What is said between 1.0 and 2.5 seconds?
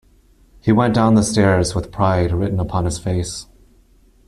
the stairs with pride